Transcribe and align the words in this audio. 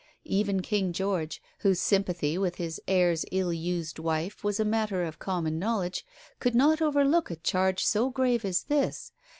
Even 0.25 0.63
King 0.63 0.93
George, 0.93 1.43
whose 1.59 1.79
sympathy 1.79 2.35
with 2.35 2.55
his 2.55 2.81
heir's 2.87 3.23
ill 3.31 3.53
used 3.53 3.99
wife 3.99 4.43
was 4.43 4.59
a 4.59 4.65
matter 4.65 5.03
of 5.03 5.19
common 5.19 5.59
knowledge, 5.59 6.03
could 6.39 6.55
not 6.55 6.81
overlook 6.81 7.29
a 7.29 7.35
charge 7.35 7.85
so 7.85 8.09
grave 8.09 8.43
as 8.43 8.63
this. 8.63 9.11